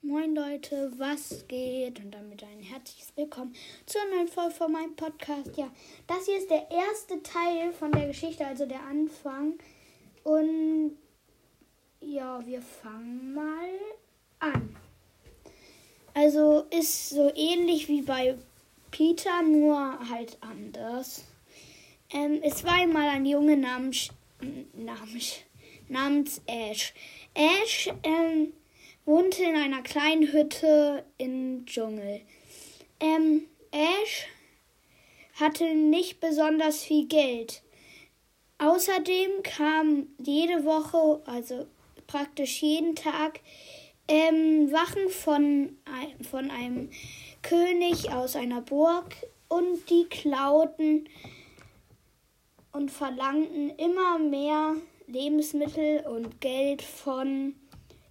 Moin 0.00 0.32
Leute, 0.32 0.92
was 0.96 1.44
geht? 1.48 1.98
Und 1.98 2.12
damit 2.12 2.44
ein 2.44 2.62
herzliches 2.62 3.12
Willkommen 3.16 3.52
zur 3.84 4.00
neuen 4.14 4.28
Folge 4.28 4.54
von 4.54 4.70
meinem 4.70 4.94
Podcast. 4.94 5.56
Ja, 5.56 5.72
das 6.06 6.24
hier 6.26 6.38
ist 6.38 6.48
der 6.48 6.70
erste 6.70 7.20
Teil 7.24 7.72
von 7.72 7.90
der 7.90 8.06
Geschichte, 8.06 8.46
also 8.46 8.64
der 8.64 8.80
Anfang. 8.84 9.54
Und 10.22 10.96
ja, 12.00 12.40
wir 12.46 12.62
fangen 12.62 13.34
mal 13.34 13.70
an. 14.38 14.76
Also 16.14 16.64
ist 16.70 17.10
so 17.10 17.32
ähnlich 17.34 17.88
wie 17.88 18.02
bei 18.02 18.38
Peter, 18.92 19.42
nur 19.42 19.98
halt 20.08 20.38
anders. 20.40 21.24
Ähm, 22.12 22.38
es 22.44 22.62
war 22.62 22.74
einmal 22.74 23.08
ein 23.08 23.26
Junge 23.26 23.56
namens, 23.56 24.10
namens, 24.74 25.38
namens 25.88 26.40
Ash. 26.46 26.94
Ash 27.34 27.90
ähm, 28.04 28.52
wohnte 29.08 29.42
in 29.42 29.56
einer 29.56 29.80
kleinen 29.80 30.30
Hütte 30.30 31.02
im 31.16 31.64
Dschungel. 31.64 32.20
Ähm, 33.00 33.44
Ash 33.70 34.26
hatte 35.40 35.74
nicht 35.74 36.20
besonders 36.20 36.84
viel 36.84 37.06
Geld. 37.06 37.62
Außerdem 38.58 39.42
kam 39.44 40.08
jede 40.18 40.66
Woche, 40.66 41.22
also 41.24 41.66
praktisch 42.06 42.60
jeden 42.60 42.96
Tag, 42.96 43.40
ähm, 44.08 44.70
Wachen 44.72 45.08
von, 45.08 45.78
von 46.30 46.50
einem 46.50 46.90
König 47.42 48.10
aus 48.10 48.36
einer 48.36 48.60
Burg 48.60 49.14
und 49.48 49.88
die 49.88 50.04
klauten 50.04 51.08
und 52.72 52.90
verlangten 52.90 53.70
immer 53.70 54.18
mehr 54.18 54.74
Lebensmittel 55.06 56.04
und 56.06 56.42
Geld 56.42 56.82
von 56.82 57.54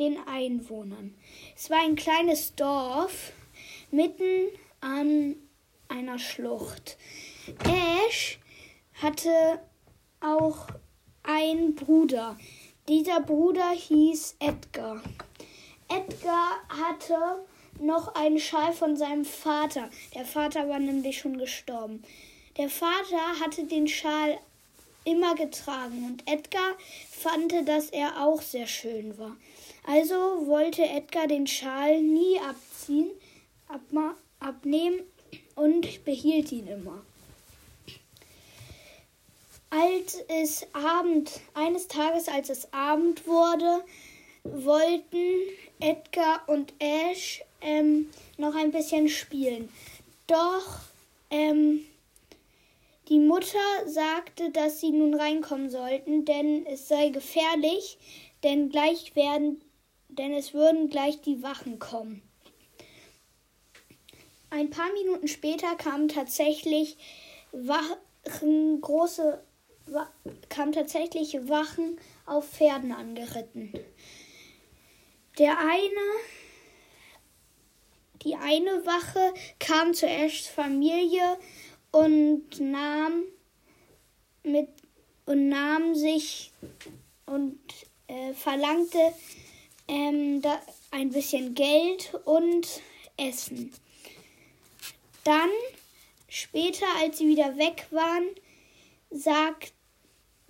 den 0.00 0.18
Einwohnern. 0.26 1.14
Es 1.54 1.70
war 1.70 1.80
ein 1.82 1.94
kleines 1.94 2.56
Dorf 2.56 3.32
mitten 3.92 4.48
an 4.80 5.36
einer 5.88 6.18
Schlucht. 6.18 6.96
Ash 7.64 8.38
hatte 8.94 9.60
auch 10.20 10.66
einen 11.22 11.74
Bruder. 11.74 12.36
Dieser 12.88 13.20
Bruder 13.20 13.70
hieß 13.70 14.36
Edgar. 14.40 15.02
Edgar 15.88 16.56
hatte 16.68 17.44
noch 17.78 18.14
einen 18.14 18.38
Schal 18.38 18.72
von 18.72 18.96
seinem 18.96 19.24
Vater. 19.24 19.90
Der 20.14 20.24
Vater 20.24 20.68
war 20.68 20.78
nämlich 20.78 21.18
schon 21.18 21.36
gestorben. 21.36 22.02
Der 22.56 22.68
Vater 22.68 23.40
hatte 23.40 23.64
den 23.64 23.86
Schal 23.86 24.38
immer 25.04 25.34
getragen 25.34 26.04
und 26.06 26.30
Edgar 26.30 26.76
fand, 27.10 27.52
dass 27.68 27.90
er 27.90 28.26
auch 28.26 28.42
sehr 28.42 28.66
schön 28.66 29.16
war. 29.18 29.36
Also 29.86 30.14
wollte 30.46 30.82
Edgar 30.82 31.26
den 31.26 31.46
Schal 31.46 32.00
nie 32.02 32.38
abziehen, 32.40 33.10
abnehmen 34.38 35.00
und 35.54 36.04
behielt 36.04 36.52
ihn 36.52 36.66
immer. 36.66 37.02
Als 39.70 40.18
es 40.28 40.66
Abend, 40.72 41.30
eines 41.54 41.86
Tages, 41.86 42.28
als 42.28 42.50
es 42.50 42.72
Abend 42.72 43.26
wurde, 43.26 43.84
wollten 44.42 45.34
Edgar 45.78 46.42
und 46.48 46.72
Ash 46.80 47.42
ähm, 47.60 48.10
noch 48.36 48.54
ein 48.54 48.72
bisschen 48.72 49.08
spielen. 49.08 49.68
Doch 50.26 50.80
ähm, 51.30 51.84
die 53.08 53.18
Mutter 53.18 53.58
sagte, 53.86 54.50
dass 54.50 54.80
sie 54.80 54.90
nun 54.90 55.14
reinkommen 55.14 55.70
sollten, 55.70 56.24
denn 56.24 56.66
es 56.66 56.88
sei 56.88 57.08
gefährlich, 57.08 57.98
denn 58.42 58.70
gleich 58.70 59.14
werden, 59.14 59.60
denn 60.18 60.32
es 60.32 60.54
würden 60.54 60.90
gleich 60.90 61.20
die 61.20 61.42
Wachen 61.42 61.78
kommen. 61.78 62.22
Ein 64.50 64.70
paar 64.70 64.92
Minuten 64.92 65.28
später 65.28 65.76
kamen 65.76 66.08
tatsächlich 66.08 66.96
Wachen, 67.52 68.80
große, 68.80 69.42
kamen 70.48 70.72
tatsächlich 70.72 71.48
Wachen 71.48 71.98
auf 72.26 72.48
Pferden 72.48 72.92
angeritten. 72.92 73.72
Der 75.38 75.58
eine, 75.58 76.06
die 78.22 78.34
eine 78.34 78.84
Wache 78.84 79.32
kam 79.58 79.94
zur 79.94 80.08
Ashs 80.08 80.48
Familie 80.48 81.38
und 81.92 82.60
nahm 82.60 83.24
mit 84.42 84.68
und 85.26 85.48
nahm 85.48 85.94
sich 85.94 86.52
und 87.26 87.60
äh, 88.08 88.34
verlangte 88.34 88.98
ähm, 89.90 90.40
da 90.40 90.60
ein 90.92 91.10
bisschen 91.10 91.54
Geld 91.54 92.14
und 92.24 92.66
Essen. 93.16 93.72
Dann 95.24 95.50
später, 96.28 96.86
als 97.00 97.18
sie 97.18 97.28
wieder 97.28 97.58
weg 97.58 97.86
waren, 97.90 98.28
sagte 99.10 99.72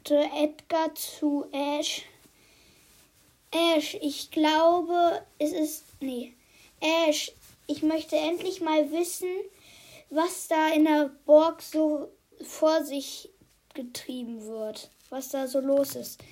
Edgar 0.08 0.94
zu 0.94 1.46
Ash, 1.52 2.04
Ash, 3.52 3.96
ich 4.00 4.30
glaube, 4.30 5.22
es 5.38 5.52
ist. 5.52 5.84
Nee. 6.00 6.32
Ash, 6.80 7.32
ich 7.66 7.82
möchte 7.82 8.16
endlich 8.16 8.60
mal 8.60 8.90
wissen, 8.92 9.28
was 10.08 10.48
da 10.48 10.68
in 10.68 10.84
der 10.84 11.10
Burg 11.26 11.60
so 11.60 12.08
vor 12.42 12.84
sich 12.84 13.28
getrieben 13.74 14.46
wird, 14.46 14.90
was 15.08 15.30
da 15.30 15.46
so 15.46 15.60
los 15.60 15.96
ist. 15.96 16.22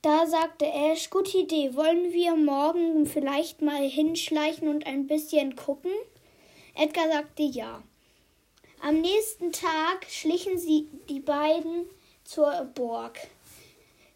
Da 0.00 0.28
sagte 0.28 0.64
Ash, 0.64 1.10
gute 1.10 1.38
Idee, 1.38 1.74
wollen 1.74 2.12
wir 2.12 2.36
morgen 2.36 3.04
vielleicht 3.04 3.62
mal 3.62 3.82
hinschleichen 3.82 4.68
und 4.68 4.86
ein 4.86 5.08
bisschen 5.08 5.56
gucken? 5.56 5.90
Edgar 6.76 7.08
sagte 7.08 7.42
ja. 7.42 7.82
Am 8.80 9.00
nächsten 9.00 9.50
Tag 9.50 10.06
schlichen 10.08 10.56
sie 10.56 10.88
die 11.08 11.18
beiden 11.18 11.86
zur 12.22 12.70
Burg. 12.76 13.18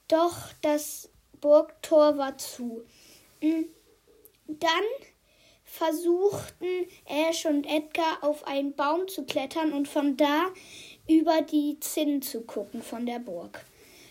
Doch 0.06 0.36
das 0.62 1.10
Burgtor 1.40 2.16
war 2.16 2.38
zu. 2.38 2.84
Hm. 3.40 3.66
Dann 4.46 4.84
versuchten 5.64 6.86
Ash 7.06 7.44
und 7.44 7.66
Edgar 7.66 8.22
auf 8.22 8.46
einen 8.46 8.76
Baum 8.76 9.08
zu 9.08 9.24
klettern 9.24 9.72
und 9.72 9.88
von 9.88 10.16
da 10.16 10.52
über 11.08 11.42
die 11.42 11.80
Zinnen 11.80 12.22
zu 12.22 12.42
gucken 12.42 12.82
von 12.82 13.04
der 13.04 13.18
Burg. 13.18 13.64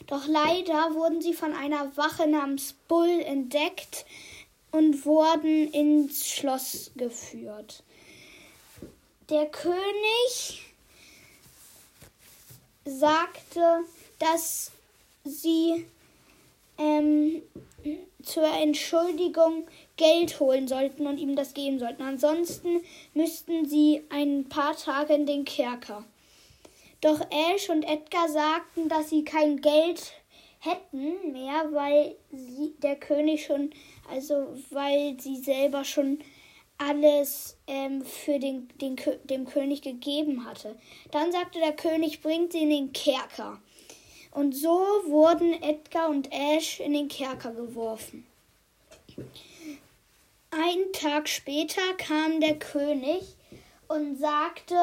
Doch 0.07 0.28
leider 0.28 0.94
wurden 0.94 1.22
sie 1.22 1.34
von 1.34 1.53
einer 1.53 1.95
Wache 1.95 2.28
namens 2.28 2.73
Bull 2.88 3.22
entdeckt 3.22 4.06
und 4.72 5.06
wurden 5.06 5.72
ins 5.72 6.28
Schloss 6.29 6.91
geführt. 6.95 7.84
Der 9.29 9.45
König 9.45 10.63
sagte, 12.85 13.84
dass 14.19 14.72
sie 15.23 15.85
ähm, 16.78 17.41
zur 18.23 18.47
Entschuldigung 18.47 19.68
Geld 19.97 20.39
holen 20.39 20.68
sollten 20.68 21.07
und 21.07 21.18
ihm 21.18 21.35
das 21.35 21.53
geben 21.53 21.79
sollten. 21.79 22.01
Ansonsten 22.01 22.81
müssten 23.13 23.68
sie 23.68 24.03
ein 24.09 24.50
paar 24.50 24.75
Tage 24.75 25.13
in 25.13 25.25
den 25.25 25.45
Kerker. 25.45 26.03
Doch 27.01 27.19
Ash 27.31 27.69
und 27.69 27.84
Edgar 27.84 28.29
sagten, 28.29 28.88
dass 28.88 29.09
sie 29.09 29.23
kein 29.23 29.59
Geld 29.59 30.13
hätten 30.59 31.31
mehr, 31.31 31.67
weil 31.72 32.16
sie, 32.31 32.75
der 32.84 32.95
König 32.95 33.45
schon, 33.45 33.72
also 34.09 34.56
weil 34.69 35.19
sie 35.19 35.38
selber 35.38 35.84
schon 35.84 36.19
alles 36.78 37.57
ähm, 37.67 38.03
für 38.03 38.39
den, 38.39 38.69
den, 38.79 38.95
dem 39.23 39.45
König 39.45 39.81
gegeben 39.81 40.45
hatte. 40.45 40.75
Dann 41.12 41.31
sagte 41.31 41.59
der 41.59 41.73
König, 41.73 42.22
bringt 42.22 42.51
sie 42.51 42.63
in 42.63 42.69
den 42.69 42.94
Kerker. 42.94 43.59
Und 44.31 44.53
so 44.53 44.79
wurden 45.06 45.62
Edgar 45.62 46.09
und 46.09 46.31
Ash 46.31 46.79
in 46.79 46.94
den 46.94 47.07
Kerker 47.07 47.51
geworfen. 47.51 48.25
Einen 50.51 50.91
Tag 50.94 51.28
später 51.28 51.81
kam 51.98 52.39
der 52.39 52.57
König 52.57 53.24
und 53.88 54.18
sagte, 54.18 54.75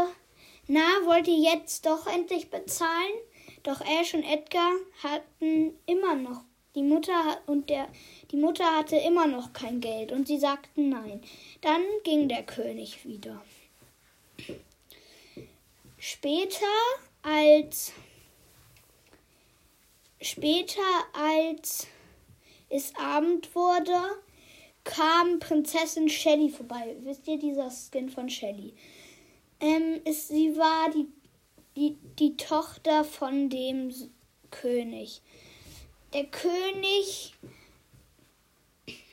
na, 0.68 0.86
wollt 1.04 1.26
ihr 1.26 1.38
jetzt 1.38 1.86
doch 1.86 2.06
endlich 2.06 2.50
bezahlen? 2.50 3.14
Doch 3.62 3.80
Ash 3.80 4.14
und 4.14 4.22
Edgar 4.22 4.70
hatten 5.02 5.74
immer 5.86 6.14
noch, 6.14 6.42
die 6.74 6.82
Mutter 6.82 7.40
und 7.46 7.70
der, 7.70 7.88
die 8.30 8.36
Mutter 8.36 8.76
hatte 8.76 8.96
immer 8.96 9.26
noch 9.26 9.52
kein 9.52 9.80
Geld 9.80 10.12
und 10.12 10.28
sie 10.28 10.38
sagten 10.38 10.90
nein. 10.90 11.22
Dann 11.62 11.82
ging 12.04 12.28
der 12.28 12.44
König 12.44 13.04
wieder. 13.04 13.42
Später, 15.98 16.66
als 17.22 17.92
Später, 20.20 20.82
als 21.12 21.86
es 22.68 22.92
Abend 22.96 23.54
wurde, 23.54 23.98
kam 24.82 25.38
Prinzessin 25.38 26.08
Shelly 26.08 26.48
vorbei. 26.48 26.96
Wisst 27.00 27.28
ihr, 27.28 27.38
dieser 27.38 27.70
Skin 27.70 28.08
von 28.08 28.28
Shelly? 28.28 28.74
Ähm, 29.60 30.00
es, 30.04 30.28
sie 30.28 30.56
war 30.56 30.90
die, 30.90 31.08
die, 31.76 31.96
die 32.18 32.36
Tochter 32.36 33.04
von 33.04 33.50
dem 33.50 33.92
König. 34.50 35.20
Der 36.12 36.24
König, 36.24 37.34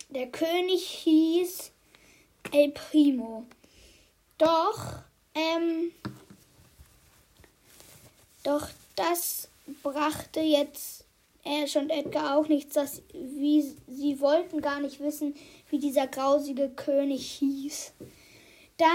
der 0.09 0.27
König 0.27 0.86
hieß 0.88 1.71
El 2.51 2.71
Primo. 2.71 3.45
Doch, 4.38 5.00
ähm, 5.33 5.92
doch 8.44 8.69
das 8.95 9.50
brachte 9.81 10.39
jetzt 10.42 11.06
Ash 11.44 11.75
und 11.75 11.89
Edgar 11.89 12.38
auch 12.38 12.47
nichts, 12.47 12.74
dass 12.74 13.01
wie 13.13 13.62
sie 13.88 14.19
wollten 14.19 14.62
gar 14.62 14.80
nicht 14.80 15.00
wissen, 15.00 15.36
wie 15.69 15.80
dieser 15.80 16.07
grausige 16.07 16.69
König 16.69 17.25
hieß. 17.39 17.94
Dann 18.77 18.88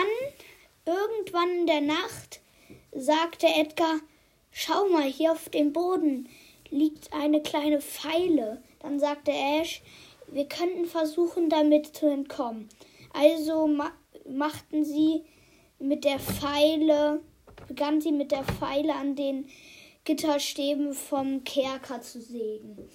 irgendwann 0.86 1.50
in 1.60 1.66
der 1.66 1.80
Nacht 1.80 2.40
sagte 2.92 3.46
Edgar, 3.46 4.00
schau 4.50 4.88
mal, 4.88 5.04
hier 5.04 5.32
auf 5.32 5.48
dem 5.48 5.72
Boden 5.72 6.28
liegt 6.70 7.12
eine 7.12 7.42
kleine 7.42 7.80
Pfeile. 7.80 8.62
Dann 8.80 8.98
sagte 8.98 9.32
Ash, 9.32 9.82
wir 10.28 10.46
könnten 10.46 10.86
versuchen, 10.86 11.48
damit 11.48 11.96
zu 11.96 12.06
entkommen. 12.06 12.68
Also 13.12 13.66
ma 13.66 13.92
machten 14.28 14.84
sie 14.84 15.24
mit 15.78 16.04
der 16.04 16.20
Pfeile, 16.20 17.20
begann 17.66 18.00
sie 18.00 18.12
mit 18.12 18.30
der 18.30 18.44
Pfeile 18.44 18.94
an 18.94 19.16
den 19.16 19.48
Gitterstäben 20.04 20.94
vom 20.94 21.42
Kerker 21.44 22.00
zu 22.00 22.20
sägen. 22.20 22.88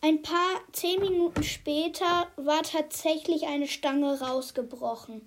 Ein 0.00 0.22
paar 0.22 0.60
zehn 0.72 1.00
Minuten 1.00 1.42
später 1.42 2.28
war 2.36 2.62
tatsächlich 2.62 3.46
eine 3.46 3.66
Stange 3.66 4.20
rausgebrochen. 4.20 5.26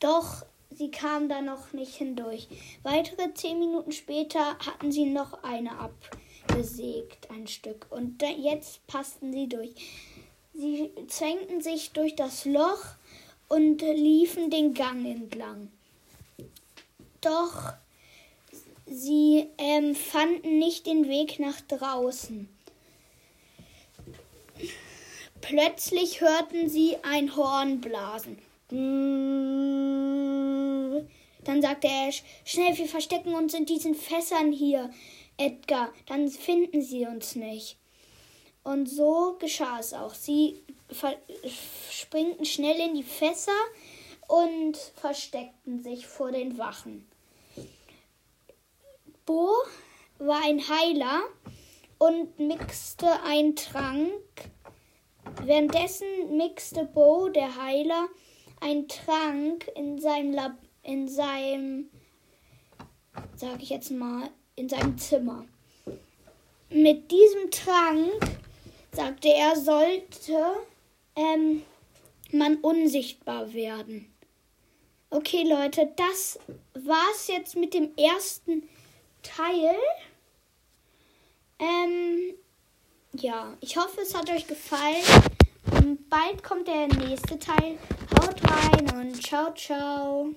Doch 0.00 0.44
sie 0.76 0.90
kam 0.90 1.28
da 1.28 1.40
noch 1.40 1.72
nicht 1.72 1.94
hindurch. 1.94 2.48
Weitere 2.82 3.32
zehn 3.34 3.58
Minuten 3.58 3.92
später 3.92 4.58
hatten 4.58 4.92
sie 4.92 5.06
noch 5.06 5.42
eine 5.42 5.72
abgesägt, 5.78 7.30
ein 7.30 7.46
Stück. 7.46 7.86
Und 7.90 8.22
jetzt 8.22 8.86
passten 8.86 9.32
sie 9.32 9.48
durch. 9.48 9.70
Sie 10.54 10.90
zwängten 11.08 11.60
sich 11.60 11.92
durch 11.92 12.14
das 12.14 12.44
Loch 12.44 12.84
und 13.48 13.80
liefen 13.80 14.50
den 14.50 14.74
Gang 14.74 15.04
entlang. 15.04 15.70
Doch 17.20 17.72
sie 18.86 19.46
ähm, 19.58 19.94
fanden 19.94 20.58
nicht 20.58 20.86
den 20.86 21.08
Weg 21.08 21.38
nach 21.38 21.60
draußen. 21.62 22.48
Plötzlich 25.40 26.20
hörten 26.20 26.68
sie 26.68 26.96
ein 27.02 27.34
Horn 27.36 27.80
blasen. 27.80 28.38
Dann 31.44 31.60
sagte 31.60 31.88
Ash, 31.88 32.22
schnell, 32.44 32.76
wir 32.76 32.86
verstecken 32.86 33.34
uns 33.34 33.54
in 33.54 33.66
diesen 33.66 33.94
Fässern 33.94 34.52
hier, 34.52 34.90
Edgar, 35.36 35.92
dann 36.06 36.28
finden 36.28 36.82
sie 36.82 37.06
uns 37.06 37.34
nicht. 37.34 37.78
Und 38.62 38.88
so 38.88 39.36
geschah 39.40 39.78
es 39.80 39.92
auch. 39.92 40.14
Sie 40.14 40.62
springten 41.90 42.44
schnell 42.44 42.78
in 42.78 42.94
die 42.94 43.02
Fässer 43.02 43.50
und 44.28 44.76
versteckten 44.76 45.82
sich 45.82 46.06
vor 46.06 46.30
den 46.30 46.58
Wachen. 46.58 47.08
Bo 49.26 49.50
war 50.18 50.44
ein 50.44 50.60
Heiler 50.68 51.22
und 51.98 52.38
mixte 52.38 53.22
einen 53.22 53.56
Trank. 53.56 54.10
Währenddessen 55.42 56.36
mixte 56.36 56.84
Bo, 56.84 57.28
der 57.28 57.56
Heiler, 57.56 58.08
einen 58.60 58.86
Trank 58.88 59.68
in 59.74 59.98
seinem 59.98 60.32
Lab 60.32 60.52
in 60.82 61.08
seinem 61.08 61.88
sag 63.36 63.62
ich 63.62 63.70
jetzt 63.70 63.90
mal 63.90 64.30
in 64.56 64.68
seinem 64.68 64.98
Zimmer. 64.98 65.44
Mit 66.70 67.10
diesem 67.10 67.50
Trank 67.50 68.38
sagte 68.92 69.28
er, 69.28 69.56
sollte 69.56 70.38
ähm, 71.16 71.62
man 72.30 72.56
unsichtbar 72.56 73.52
werden. 73.52 74.12
Okay, 75.10 75.42
Leute, 75.42 75.92
das 75.96 76.38
war's 76.74 77.28
jetzt 77.28 77.56
mit 77.56 77.74
dem 77.74 77.94
ersten 77.96 78.62
Teil. 79.22 79.76
Ähm, 81.58 82.34
ja, 83.12 83.56
ich 83.60 83.76
hoffe, 83.76 84.00
es 84.00 84.14
hat 84.14 84.30
euch 84.30 84.46
gefallen. 84.46 85.02
Bald 86.08 86.42
kommt 86.42 86.68
der 86.68 86.88
nächste 86.88 87.38
Teil. 87.38 87.78
Haut 88.18 88.40
rein 88.50 88.90
und 88.98 89.22
ciao, 89.22 89.52
ciao. 89.54 90.34